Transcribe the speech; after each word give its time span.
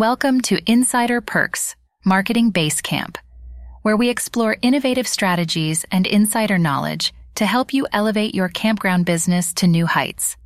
Welcome 0.00 0.40
to 0.44 0.58
Insider 0.64 1.20
Perks 1.20 1.76
Marketing 2.06 2.48
Base 2.48 2.80
Camp, 2.80 3.18
where 3.82 3.98
we 3.98 4.08
explore 4.08 4.56
innovative 4.62 5.06
strategies 5.06 5.84
and 5.92 6.06
insider 6.06 6.56
knowledge 6.56 7.12
to 7.34 7.44
help 7.44 7.74
you 7.74 7.86
elevate 7.92 8.34
your 8.34 8.48
campground 8.48 9.04
business 9.04 9.52
to 9.52 9.66
new 9.66 9.84
heights. 9.84 10.38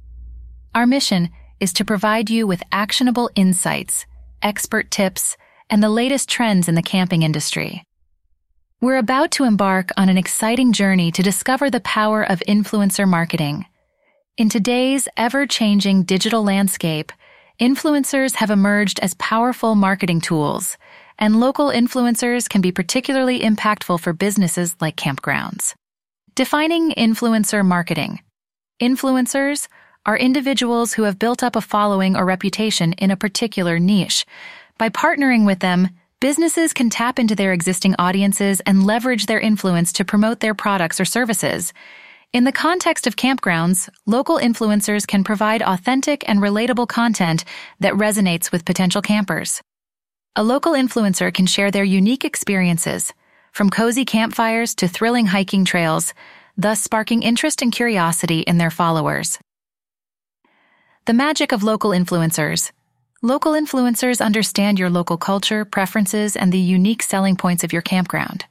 Our 0.74 0.88
mission 0.88 1.30
is 1.60 1.72
to 1.74 1.84
provide 1.84 2.30
you 2.30 2.48
with 2.48 2.64
actionable 2.72 3.30
insights, 3.36 4.06
expert 4.42 4.90
tips, 4.90 5.36
and 5.70 5.80
the 5.80 5.88
latest 5.88 6.28
trends 6.28 6.68
in 6.68 6.74
the 6.74 6.82
camping 6.82 7.22
industry. 7.22 7.84
We're 8.80 8.98
about 8.98 9.30
to 9.32 9.44
embark 9.44 9.90
on 9.96 10.08
an 10.08 10.18
exciting 10.18 10.72
journey 10.72 11.12
to 11.12 11.22
discover 11.22 11.70
the 11.70 11.78
power 11.78 12.24
of 12.24 12.42
influencer 12.48 13.06
marketing. 13.06 13.66
In 14.36 14.48
today's 14.48 15.06
ever 15.16 15.46
changing 15.46 16.02
digital 16.02 16.42
landscape, 16.42 17.12
influencers 17.60 18.36
have 18.36 18.50
emerged 18.50 18.98
as 19.00 19.14
powerful 19.14 19.74
marketing 19.74 20.20
tools, 20.20 20.76
and 21.18 21.38
local 21.38 21.68
influencers 21.68 22.48
can 22.48 22.60
be 22.60 22.72
particularly 22.72 23.40
impactful 23.40 24.00
for 24.00 24.12
businesses 24.12 24.74
like 24.80 24.96
campgrounds. 24.96 25.74
Defining 26.34 26.90
influencer 26.92 27.64
marketing. 27.64 28.20
Influencers 28.82 29.68
are 30.04 30.18
individuals 30.18 30.94
who 30.94 31.04
have 31.04 31.18
built 31.18 31.42
up 31.42 31.54
a 31.54 31.60
following 31.60 32.16
or 32.16 32.24
reputation 32.24 32.92
in 32.94 33.10
a 33.10 33.16
particular 33.16 33.78
niche. 33.78 34.26
By 34.76 34.88
partnering 34.88 35.46
with 35.46 35.60
them, 35.60 35.90
businesses 36.20 36.72
can 36.72 36.90
tap 36.90 37.18
into 37.18 37.36
their 37.36 37.52
existing 37.52 37.94
audiences 37.98 38.60
and 38.66 38.84
leverage 38.84 39.26
their 39.26 39.40
influence 39.40 39.92
to 39.92 40.04
promote 40.04 40.40
their 40.40 40.54
products 40.54 40.98
or 40.98 41.04
services. 41.04 41.72
In 42.34 42.42
the 42.42 42.50
context 42.50 43.06
of 43.06 43.14
campgrounds, 43.14 43.88
local 44.06 44.38
influencers 44.38 45.06
can 45.06 45.22
provide 45.22 45.62
authentic 45.62 46.28
and 46.28 46.40
relatable 46.40 46.88
content 46.88 47.44
that 47.78 47.92
resonates 47.92 48.50
with 48.50 48.64
potential 48.64 49.00
campers. 49.00 49.62
A 50.34 50.42
local 50.42 50.72
influencer 50.72 51.32
can 51.32 51.46
share 51.46 51.70
their 51.70 51.84
unique 51.84 52.24
experiences, 52.24 53.12
from 53.52 53.70
cozy 53.70 54.04
campfires 54.04 54.74
to 54.74 54.88
thrilling 54.88 55.26
hiking 55.26 55.64
trails, 55.64 56.12
thus 56.56 56.82
sparking 56.82 57.22
interest 57.22 57.62
and 57.62 57.70
curiosity 57.70 58.40
in 58.40 58.58
their 58.58 58.72
followers. 58.72 59.38
The 61.06 61.14
magic 61.14 61.52
of 61.52 61.62
local 61.62 61.92
influencers. 61.92 62.72
Local 63.22 63.52
influencers 63.52 64.20
understand 64.20 64.80
your 64.80 64.90
local 64.90 65.18
culture, 65.18 65.64
preferences, 65.64 66.34
and 66.34 66.52
the 66.52 66.58
unique 66.58 67.04
selling 67.04 67.36
points 67.36 67.62
of 67.62 67.72
your 67.72 67.82
campground. 67.82 68.46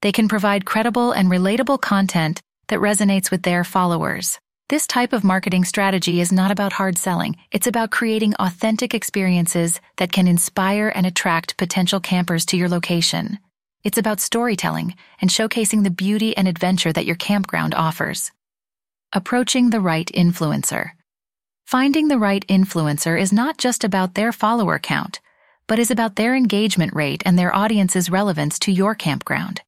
They 0.00 0.10
can 0.10 0.26
provide 0.26 0.64
credible 0.64 1.12
and 1.12 1.28
relatable 1.28 1.82
content 1.82 2.40
that 2.70 2.80
resonates 2.80 3.30
with 3.30 3.42
their 3.42 3.62
followers. 3.62 4.40
This 4.70 4.86
type 4.86 5.12
of 5.12 5.24
marketing 5.24 5.64
strategy 5.64 6.20
is 6.20 6.32
not 6.32 6.50
about 6.50 6.72
hard 6.72 6.96
selling. 6.96 7.36
It's 7.50 7.66
about 7.66 7.90
creating 7.90 8.34
authentic 8.36 8.94
experiences 8.94 9.80
that 9.96 10.12
can 10.12 10.28
inspire 10.28 10.92
and 10.94 11.06
attract 11.06 11.56
potential 11.56 12.00
campers 12.00 12.46
to 12.46 12.56
your 12.56 12.68
location. 12.68 13.38
It's 13.82 13.98
about 13.98 14.20
storytelling 14.20 14.94
and 15.20 15.28
showcasing 15.28 15.84
the 15.84 15.90
beauty 15.90 16.36
and 16.36 16.46
adventure 16.46 16.92
that 16.92 17.04
your 17.04 17.16
campground 17.16 17.74
offers. 17.74 18.30
Approaching 19.12 19.70
the 19.70 19.80
right 19.80 20.06
influencer. 20.14 20.90
Finding 21.66 22.08
the 22.08 22.18
right 22.18 22.46
influencer 22.46 23.20
is 23.20 23.32
not 23.32 23.58
just 23.58 23.84
about 23.84 24.14
their 24.14 24.32
follower 24.32 24.78
count, 24.78 25.20
but 25.66 25.78
is 25.78 25.90
about 25.90 26.16
their 26.16 26.36
engagement 26.36 26.94
rate 26.94 27.22
and 27.26 27.38
their 27.38 27.54
audience's 27.54 28.10
relevance 28.10 28.58
to 28.60 28.70
your 28.70 28.94
campground. 28.94 29.62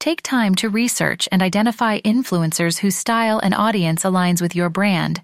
Take 0.00 0.22
time 0.22 0.54
to 0.56 0.68
research 0.68 1.28
and 1.32 1.42
identify 1.42 1.98
influencers 2.00 2.78
whose 2.78 2.94
style 2.94 3.40
and 3.40 3.52
audience 3.52 4.04
aligns 4.04 4.40
with 4.40 4.54
your 4.54 4.70
brand, 4.70 5.20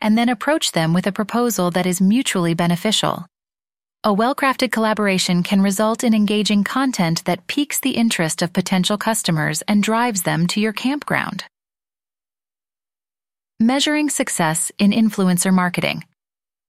and 0.00 0.16
then 0.16 0.28
approach 0.28 0.70
them 0.70 0.92
with 0.92 1.08
a 1.08 1.12
proposal 1.12 1.72
that 1.72 1.86
is 1.86 2.00
mutually 2.00 2.54
beneficial. 2.54 3.26
A 4.04 4.12
well 4.12 4.34
crafted 4.34 4.70
collaboration 4.70 5.42
can 5.42 5.60
result 5.60 6.04
in 6.04 6.14
engaging 6.14 6.62
content 6.62 7.24
that 7.24 7.48
piques 7.48 7.80
the 7.80 7.96
interest 7.96 8.42
of 8.42 8.52
potential 8.52 8.96
customers 8.96 9.62
and 9.62 9.82
drives 9.82 10.22
them 10.22 10.46
to 10.48 10.60
your 10.60 10.72
campground. 10.72 11.44
Measuring 13.58 14.08
success 14.08 14.70
in 14.78 14.92
influencer 14.92 15.52
marketing. 15.52 16.04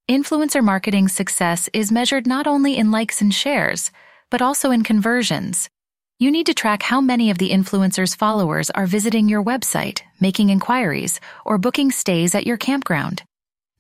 Influencer 0.10 0.64
marketing 0.64 1.08
success 1.08 1.70
is 1.72 1.92
measured 1.92 2.26
not 2.26 2.48
only 2.48 2.78
in 2.78 2.90
likes 2.90 3.22
and 3.22 3.34
shares, 3.34 3.92
but 4.32 4.42
also 4.42 4.72
in 4.72 4.84
conversions 4.84 5.70
you 6.24 6.32
need 6.32 6.46
to 6.46 6.54
track 6.54 6.84
how 6.84 7.02
many 7.02 7.30
of 7.32 7.38
the 7.38 7.50
influencer's 7.50 8.16
followers 8.16 8.70
are 8.70 8.88
visiting 8.88 9.28
your 9.28 9.44
website, 9.44 10.04
making 10.22 10.50
inquiries, 10.50 11.20
or 11.44 11.58
booking 11.58 11.92
stays 11.92 12.34
at 12.34 12.48
your 12.48 12.56
campground. 12.56 13.24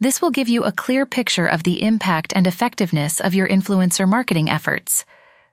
This 0.01 0.21
will 0.21 0.29
give 0.29 0.49
you 0.49 0.65
a 0.65 0.73
clear 0.73 1.05
picture 1.05 1.47
of 1.47 1.63
the 1.63 1.81
impact 1.81 2.33
and 2.35 2.45
effectiveness 2.45 3.21
of 3.21 3.33
your 3.33 3.47
influencer 3.47 4.05
marketing 4.05 4.49
efforts. 4.49 5.05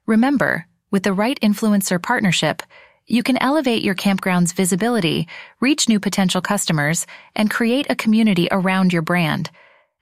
Remember, 0.05 0.67
with 0.91 1.05
the 1.05 1.13
right 1.13 1.39
influencer 1.41 2.03
partnership, 2.03 2.61
you 3.07 3.23
can 3.23 3.41
elevate 3.41 3.85
your 3.85 3.95
campground's 3.95 4.51
visibility, 4.51 5.29
reach 5.61 5.89
new 5.89 6.01
potential 6.01 6.41
customers, 6.41 7.07
and 7.37 7.53
create 7.53 7.87
a 7.89 7.95
community 7.95 8.49
around 8.51 8.93
your 8.93 9.03
brand. 9.03 9.49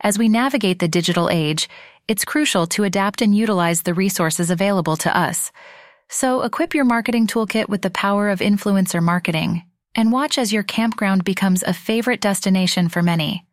As 0.01 0.19
we 0.19 0.31
navigate 0.31 0.79
the 0.79 0.89
digital 0.89 1.29
age, 1.29 1.69
it's 2.09 2.25
crucial 2.25 2.67
to 2.69 2.85
adapt 2.85 3.21
and 3.21 3.37
utilize 3.37 3.83
the 3.83 3.93
resources 3.93 4.51
available 4.51 4.97
to 4.97 5.15
us. 5.15 5.53
So 6.09 6.43
equip 6.43 6.75
your 6.75 6.85
marketing 6.85 7.27
toolkit 7.27 7.69
with 7.69 7.83
the 7.83 7.91
power 7.91 8.31
of 8.31 8.41
influencer 8.41 9.03
marketing 9.03 9.65
and 9.95 10.13
watch 10.13 10.39
as 10.39 10.53
your 10.53 10.63
campground 10.63 11.25
becomes 11.25 11.63
a 11.63 11.75
favorite 11.75 12.21
destination 12.21 12.89
for 12.89 13.03
many. 13.03 13.45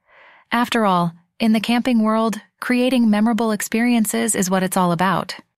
After 0.52 0.86
all, 0.86 1.14
in 1.40 1.54
the 1.54 1.60
camping 1.60 2.02
world, 2.02 2.40
creating 2.62 3.10
memorable 3.10 3.52
experiences 3.52 4.36
is 4.36 4.50
what 4.50 4.64
it's 4.64 4.78
all 4.78 4.92
about. 4.92 5.36